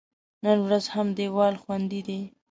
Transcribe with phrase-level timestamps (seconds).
[0.43, 2.21] نن ورځ هم دیوال خوندي دی.